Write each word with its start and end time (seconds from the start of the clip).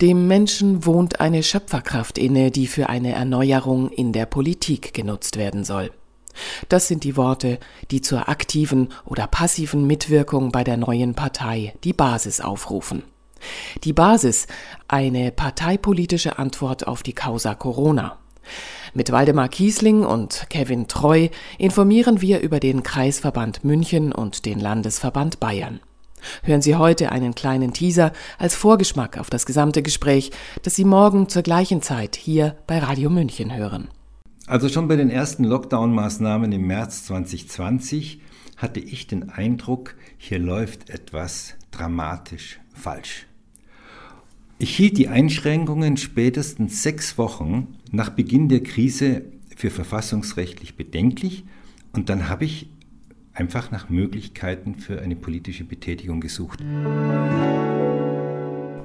Dem 0.00 0.28
Menschen 0.28 0.86
wohnt 0.86 1.18
eine 1.18 1.42
Schöpferkraft 1.42 2.18
inne, 2.18 2.52
die 2.52 2.68
für 2.68 2.88
eine 2.88 3.14
Erneuerung 3.14 3.90
in 3.90 4.12
der 4.12 4.26
Politik 4.26 4.94
genutzt 4.94 5.36
werden 5.36 5.64
soll. 5.64 5.90
Das 6.68 6.86
sind 6.86 7.02
die 7.02 7.16
Worte, 7.16 7.58
die 7.90 8.00
zur 8.00 8.28
aktiven 8.28 8.90
oder 9.04 9.26
passiven 9.26 9.88
Mitwirkung 9.88 10.52
bei 10.52 10.62
der 10.62 10.76
neuen 10.76 11.14
Partei 11.14 11.74
die 11.82 11.92
Basis 11.92 12.40
aufrufen. 12.40 13.02
Die 13.82 13.92
Basis, 13.92 14.46
eine 14.86 15.32
parteipolitische 15.32 16.38
Antwort 16.38 16.86
auf 16.86 17.02
die 17.02 17.14
Causa 17.14 17.56
Corona. 17.56 18.18
Mit 18.94 19.10
Waldemar 19.10 19.48
Kiesling 19.48 20.04
und 20.04 20.46
Kevin 20.48 20.86
Treu 20.86 21.28
informieren 21.58 22.20
wir 22.20 22.38
über 22.38 22.60
den 22.60 22.84
Kreisverband 22.84 23.64
München 23.64 24.12
und 24.12 24.46
den 24.46 24.60
Landesverband 24.60 25.40
Bayern. 25.40 25.80
Hören 26.42 26.62
Sie 26.62 26.76
heute 26.76 27.12
einen 27.12 27.34
kleinen 27.34 27.72
Teaser 27.72 28.12
als 28.38 28.54
Vorgeschmack 28.54 29.18
auf 29.18 29.30
das 29.30 29.46
gesamte 29.46 29.82
Gespräch, 29.82 30.30
das 30.62 30.74
Sie 30.74 30.84
morgen 30.84 31.28
zur 31.28 31.42
gleichen 31.42 31.82
Zeit 31.82 32.16
hier 32.16 32.56
bei 32.66 32.78
Radio 32.78 33.10
München 33.10 33.54
hören. 33.54 33.88
Also 34.46 34.68
schon 34.68 34.88
bei 34.88 34.96
den 34.96 35.10
ersten 35.10 35.44
Lockdown-Maßnahmen 35.44 36.52
im 36.52 36.66
März 36.66 37.04
2020 37.04 38.20
hatte 38.56 38.80
ich 38.80 39.06
den 39.06 39.30
Eindruck, 39.30 39.94
hier 40.16 40.38
läuft 40.38 40.90
etwas 40.90 41.54
dramatisch 41.70 42.58
falsch. 42.74 43.26
Ich 44.58 44.74
hielt 44.74 44.98
die 44.98 45.08
Einschränkungen 45.08 45.96
spätestens 45.96 46.82
sechs 46.82 47.16
Wochen 47.16 47.76
nach 47.92 48.10
Beginn 48.10 48.48
der 48.48 48.62
Krise 48.62 49.22
für 49.54 49.70
verfassungsrechtlich 49.70 50.76
bedenklich 50.76 51.44
und 51.92 52.08
dann 52.08 52.28
habe 52.28 52.44
ich 52.44 52.68
einfach 53.38 53.70
nach 53.70 53.88
Möglichkeiten 53.88 54.74
für 54.74 55.00
eine 55.00 55.16
politische 55.16 55.64
Betätigung 55.64 56.20
gesucht. 56.20 56.60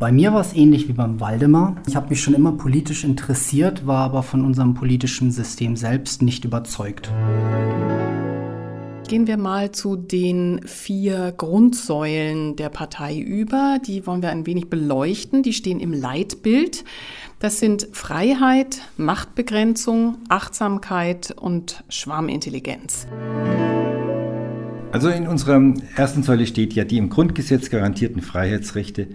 Bei 0.00 0.12
mir 0.12 0.32
war 0.32 0.40
es 0.40 0.54
ähnlich 0.54 0.88
wie 0.88 0.94
beim 0.94 1.20
Waldemar. 1.20 1.76
Ich 1.86 1.94
habe 1.94 2.08
mich 2.08 2.22
schon 2.22 2.34
immer 2.34 2.52
politisch 2.52 3.04
interessiert, 3.04 3.86
war 3.86 3.98
aber 3.98 4.22
von 4.22 4.44
unserem 4.44 4.74
politischen 4.74 5.30
System 5.30 5.76
selbst 5.76 6.22
nicht 6.22 6.44
überzeugt. 6.44 7.12
Gehen 9.08 9.26
wir 9.26 9.36
mal 9.36 9.72
zu 9.72 9.96
den 9.96 10.60
vier 10.66 11.34
Grundsäulen 11.36 12.56
der 12.56 12.68
Partei 12.70 13.18
über. 13.18 13.78
Die 13.84 14.06
wollen 14.06 14.22
wir 14.22 14.30
ein 14.30 14.46
wenig 14.46 14.70
beleuchten. 14.70 15.42
Die 15.42 15.52
stehen 15.52 15.80
im 15.80 15.92
Leitbild. 15.92 16.84
Das 17.40 17.58
sind 17.58 17.88
Freiheit, 17.92 18.82
Machtbegrenzung, 18.96 20.18
Achtsamkeit 20.28 21.34
und 21.38 21.82
Schwarmintelligenz. 21.88 23.06
Also 24.92 25.08
in 25.08 25.28
unserer 25.28 25.74
ersten 25.94 26.24
Säule 26.24 26.46
steht 26.46 26.72
ja, 26.74 26.84
die 26.84 26.98
im 26.98 27.10
Grundgesetz 27.10 27.70
garantierten 27.70 28.22
Freiheitsrechte 28.22 29.06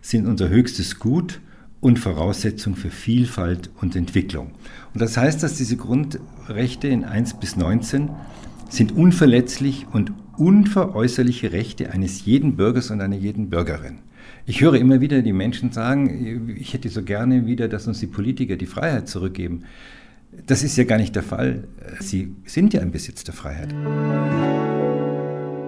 sind 0.00 0.26
unser 0.26 0.48
höchstes 0.48 1.00
Gut 1.00 1.40
und 1.80 1.98
Voraussetzung 1.98 2.76
für 2.76 2.90
Vielfalt 2.90 3.70
und 3.80 3.96
Entwicklung. 3.96 4.52
Und 4.92 5.02
das 5.02 5.16
heißt, 5.16 5.42
dass 5.42 5.56
diese 5.56 5.76
Grundrechte 5.76 6.86
in 6.86 7.04
1 7.04 7.40
bis 7.40 7.56
19 7.56 8.10
sind 8.68 8.92
unverletzlich 8.92 9.86
und 9.92 10.12
unveräußerliche 10.36 11.52
Rechte 11.52 11.90
eines 11.92 12.24
jeden 12.24 12.56
Bürgers 12.56 12.90
und 12.90 13.00
einer 13.00 13.16
jeden 13.16 13.50
Bürgerin. 13.50 13.98
Ich 14.46 14.60
höre 14.60 14.74
immer 14.74 15.00
wieder 15.00 15.20
die 15.22 15.32
Menschen 15.32 15.72
sagen, 15.72 16.54
ich 16.56 16.74
hätte 16.74 16.88
so 16.88 17.02
gerne 17.02 17.46
wieder, 17.46 17.68
dass 17.68 17.86
uns 17.88 17.98
die 17.98 18.06
Politiker 18.06 18.56
die 18.56 18.66
Freiheit 18.66 19.08
zurückgeben. 19.08 19.64
Das 20.46 20.62
ist 20.62 20.76
ja 20.76 20.84
gar 20.84 20.98
nicht 20.98 21.14
der 21.16 21.22
Fall. 21.22 21.64
Sie 22.00 22.34
sind 22.44 22.72
ja 22.72 22.80
im 22.80 22.90
Besitz 22.90 23.24
der 23.24 23.34
Freiheit. 23.34 23.74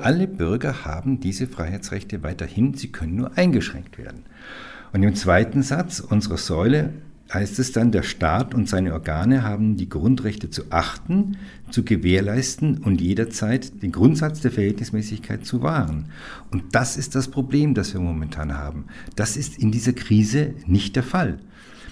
Alle 0.00 0.28
Bürger 0.28 0.84
haben 0.84 1.20
diese 1.20 1.46
Freiheitsrechte 1.46 2.22
weiterhin, 2.22 2.74
sie 2.74 2.88
können 2.88 3.16
nur 3.16 3.36
eingeschränkt 3.36 3.98
werden. 3.98 4.22
Und 4.92 5.02
im 5.02 5.14
zweiten 5.14 5.62
Satz 5.62 6.00
unserer 6.00 6.38
Säule 6.38 6.94
heißt 7.32 7.58
es 7.58 7.72
dann, 7.72 7.92
der 7.92 8.02
Staat 8.02 8.54
und 8.54 8.68
seine 8.68 8.94
Organe 8.94 9.42
haben 9.42 9.76
die 9.76 9.88
Grundrechte 9.88 10.50
zu 10.50 10.62
achten, 10.70 11.36
zu 11.70 11.84
gewährleisten 11.84 12.78
und 12.78 13.00
jederzeit 13.00 13.82
den 13.82 13.92
Grundsatz 13.92 14.40
der 14.40 14.50
Verhältnismäßigkeit 14.50 15.44
zu 15.44 15.62
wahren. 15.62 16.06
Und 16.50 16.74
das 16.74 16.96
ist 16.96 17.14
das 17.14 17.28
Problem, 17.28 17.74
das 17.74 17.92
wir 17.92 18.00
momentan 18.00 18.56
haben. 18.56 18.86
Das 19.16 19.36
ist 19.36 19.58
in 19.58 19.70
dieser 19.70 19.92
Krise 19.92 20.54
nicht 20.66 20.96
der 20.96 21.02
Fall. 21.02 21.38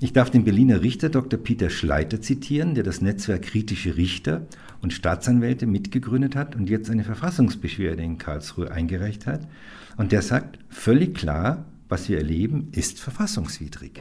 Ich 0.00 0.12
darf 0.12 0.30
den 0.30 0.44
Berliner 0.44 0.82
Richter 0.82 1.08
Dr. 1.08 1.40
Peter 1.40 1.70
Schleiter 1.70 2.20
zitieren, 2.20 2.76
der 2.76 2.84
das 2.84 3.00
Netzwerk 3.00 3.42
Kritische 3.42 3.96
Richter 3.96 4.46
und 4.80 4.92
Staatsanwälte 4.92 5.66
mitgegründet 5.66 6.36
hat 6.36 6.54
und 6.54 6.70
jetzt 6.70 6.88
eine 6.88 7.02
Verfassungsbeschwerde 7.02 8.00
in 8.04 8.16
Karlsruhe 8.16 8.70
eingereicht 8.70 9.26
hat. 9.26 9.40
Und 9.96 10.12
der 10.12 10.22
sagt 10.22 10.60
völlig 10.68 11.16
klar, 11.16 11.64
was 11.88 12.08
wir 12.08 12.18
erleben, 12.18 12.68
ist 12.70 13.00
verfassungswidrig. 13.00 14.00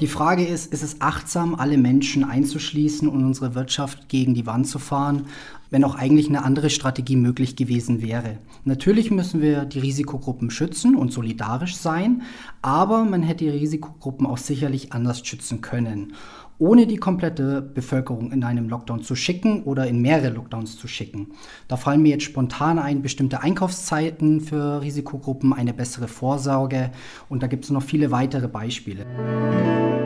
Die 0.00 0.08
Frage 0.08 0.44
ist, 0.44 0.72
ist 0.72 0.82
es 0.82 1.00
achtsam, 1.00 1.54
alle 1.54 1.78
Menschen 1.78 2.24
einzuschließen 2.24 3.06
und 3.06 3.24
unsere 3.24 3.54
Wirtschaft 3.54 4.08
gegen 4.08 4.34
die 4.34 4.44
Wand 4.44 4.66
zu 4.66 4.80
fahren, 4.80 5.26
wenn 5.70 5.84
auch 5.84 5.94
eigentlich 5.94 6.28
eine 6.28 6.42
andere 6.42 6.68
Strategie 6.68 7.14
möglich 7.14 7.54
gewesen 7.54 8.02
wäre? 8.02 8.38
Natürlich 8.64 9.12
müssen 9.12 9.40
wir 9.40 9.64
die 9.64 9.78
Risikogruppen 9.78 10.50
schützen 10.50 10.96
und 10.96 11.12
solidarisch 11.12 11.76
sein, 11.76 12.22
aber 12.60 13.04
man 13.04 13.22
hätte 13.22 13.44
die 13.44 13.50
Risikogruppen 13.50 14.26
auch 14.26 14.38
sicherlich 14.38 14.92
anders 14.92 15.24
schützen 15.24 15.60
können 15.60 16.14
ohne 16.58 16.86
die 16.86 16.96
komplette 16.96 17.62
Bevölkerung 17.62 18.32
in 18.32 18.44
einem 18.44 18.68
Lockdown 18.68 19.02
zu 19.02 19.14
schicken 19.16 19.64
oder 19.64 19.86
in 19.86 20.00
mehrere 20.00 20.30
Lockdowns 20.30 20.76
zu 20.76 20.88
schicken. 20.88 21.32
Da 21.68 21.76
fallen 21.76 22.02
mir 22.02 22.10
jetzt 22.10 22.24
spontan 22.24 22.78
ein, 22.78 23.02
bestimmte 23.02 23.42
Einkaufszeiten 23.42 24.40
für 24.40 24.80
Risikogruppen, 24.82 25.52
eine 25.52 25.74
bessere 25.74 26.08
Vorsorge 26.08 26.90
und 27.28 27.42
da 27.42 27.46
gibt 27.46 27.64
es 27.64 27.70
noch 27.70 27.82
viele 27.82 28.10
weitere 28.10 28.48
Beispiele. 28.48 30.03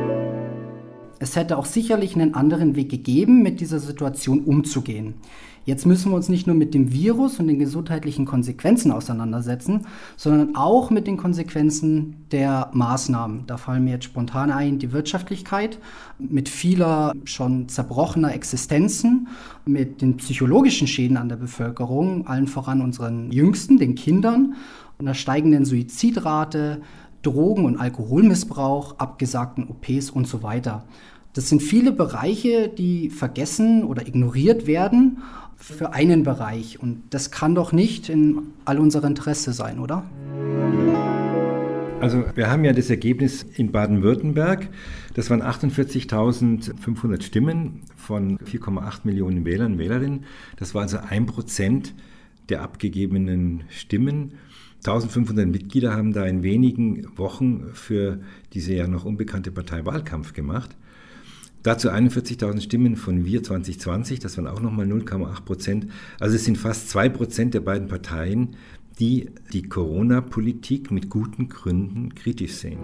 Es 1.19 1.37
hätte 1.37 1.59
auch 1.59 1.67
sicherlich 1.67 2.15
einen 2.15 2.35
anderen 2.35 2.77
Weg 2.77 2.91
gegeben, 2.91 3.43
mit 3.43 3.61
dieser 3.61 3.81
Situation 3.81 4.41
umzugehen. 4.41 5.15
Jetzt 5.69 5.85
müssen 5.85 6.13
wir 6.13 6.17
uns 6.17 6.31
nicht 6.31 6.47
nur 6.47 6.57
mit 6.57 6.73
dem 6.73 6.95
Virus 6.95 7.39
und 7.39 7.47
den 7.47 7.59
gesundheitlichen 7.59 8.25
Konsequenzen 8.25 8.91
auseinandersetzen, 8.91 9.87
sondern 10.17 10.57
auch 10.57 10.89
mit 10.89 11.07
den 11.07 11.19
Konsequenzen 11.19 12.25
der 12.31 12.71
Maßnahmen. 12.73 13.47
Da 13.47 13.59
fallen 13.59 13.85
mir 13.85 13.91
jetzt 13.91 14.07
spontan 14.07 14.51
ein 14.51 14.79
die 14.79 14.93
Wirtschaftlichkeit 14.93 15.79
mit 16.19 16.49
vieler 16.49 17.13
schon 17.25 17.69
zerbrochener 17.69 18.33
Existenzen, 18.33 19.29
mit 19.67 20.01
den 20.01 20.17
psychologischen 20.17 20.87
Schäden 20.87 21.19
an 21.19 21.29
der 21.29 21.37
Bevölkerung, 21.37 22.27
allen 22.27 22.47
voran 22.47 22.81
unseren 22.81 23.31
Jüngsten, 23.31 23.77
den 23.77 23.95
Kindern, 23.95 24.55
einer 24.99 25.13
steigenden 25.13 25.67
Suizidrate, 25.67 26.81
Drogen- 27.29 27.67
und 27.67 27.77
Alkoholmissbrauch, 27.77 28.99
abgesagten 28.99 29.69
OPs 29.69 30.09
und 30.09 30.27
so 30.27 30.43
weiter. 30.43 30.85
Das 31.35 31.51
sind 31.51 31.63
viele 31.63 31.93
Bereiche, 31.93 32.69
die 32.69 33.11
vergessen 33.11 33.85
oder 33.85 34.07
ignoriert 34.07 34.67
werden 34.67 35.19
für 35.57 35.93
einen 35.93 36.23
Bereich. 36.23 36.81
Und 36.81 37.03
das 37.11 37.31
kann 37.31 37.55
doch 37.55 37.73
nicht 37.73 38.09
in 38.09 38.55
all 38.65 38.79
unser 38.79 39.05
Interesse 39.05 39.53
sein, 39.53 39.79
oder? 39.79 40.05
Also 42.01 42.25
wir 42.35 42.51
haben 42.51 42.65
ja 42.65 42.73
das 42.73 42.89
Ergebnis 42.89 43.43
in 43.43 43.73
Baden-Württemberg. 43.73 44.71
Das 45.13 45.29
waren 45.29 45.43
48.500 45.43 47.23
Stimmen 47.23 47.83
von 47.95 48.39
4,8 48.39 49.01
Millionen 49.05 49.45
Wählern 49.45 49.73
und 49.73 49.79
Wählerinnen. 49.79 50.25
Das 50.57 50.75
war 50.75 50.83
also 50.83 50.97
ein 50.97 51.27
Prozent 51.27 51.95
der 52.49 52.63
abgegebenen 52.63 53.65
Stimmen. 53.69 54.33
1500 54.79 55.47
Mitglieder 55.47 55.95
haben 55.95 56.13
da 56.13 56.25
in 56.25 56.43
wenigen 56.43 57.07
Wochen 57.17 57.67
für 57.73 58.21
diese 58.53 58.75
ja 58.75 58.87
noch 58.87 59.05
unbekannte 59.05 59.51
Partei 59.51 59.85
Wahlkampf 59.85 60.33
gemacht. 60.33 60.77
Dazu 61.65 61.91
41.000 61.91 62.61
Stimmen 62.61 62.97
von 62.97 63.25
Wir 63.25 63.43
2020, 63.43 64.21
das 64.21 64.37
waren 64.37 64.47
auch 64.47 64.61
nochmal 64.61 64.87
0,8 64.87 65.45
Prozent. 65.45 65.87
Also 66.21 66.37
es 66.37 66.45
sind 66.45 66.57
fast 66.57 66.89
zwei 66.89 67.09
Prozent 67.09 67.55
der 67.55 67.61
beiden 67.61 67.89
Parteien, 67.89 68.57
die 69.01 69.31
die 69.53 69.63
Corona-Politik 69.63 70.91
mit 70.91 71.11
guten 71.11 71.49
Gründen 71.49 72.15
kritisch 72.15 72.55
sehen. 72.55 72.79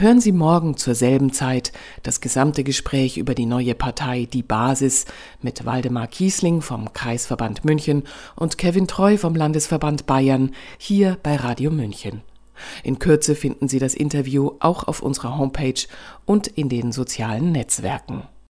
Hören 0.00 0.22
Sie 0.22 0.32
morgen 0.32 0.78
zur 0.78 0.94
selben 0.94 1.30
Zeit 1.30 1.72
das 2.02 2.22
gesamte 2.22 2.64
Gespräch 2.64 3.18
über 3.18 3.34
die 3.34 3.44
neue 3.44 3.74
Partei 3.74 4.26
Die 4.32 4.42
Basis 4.42 5.04
mit 5.42 5.66
Waldemar 5.66 6.06
Kiesling 6.06 6.62
vom 6.62 6.94
Kreisverband 6.94 7.66
München 7.66 8.04
und 8.34 8.56
Kevin 8.56 8.86
Treu 8.86 9.18
vom 9.18 9.34
Landesverband 9.34 10.06
Bayern 10.06 10.52
hier 10.78 11.18
bei 11.22 11.36
Radio 11.36 11.70
München. 11.70 12.22
In 12.82 12.98
Kürze 12.98 13.34
finden 13.34 13.68
Sie 13.68 13.78
das 13.78 13.92
Interview 13.92 14.52
auch 14.60 14.84
auf 14.84 15.02
unserer 15.02 15.36
Homepage 15.36 15.86
und 16.24 16.46
in 16.46 16.70
den 16.70 16.92
sozialen 16.92 17.52
Netzwerken. 17.52 18.22